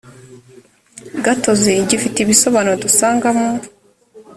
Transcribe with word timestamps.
gatozi 1.25 1.71
gifite 1.89 2.17
ibisobanuro 2.21 2.75
dusanga 2.83 3.27
mu 3.37 3.47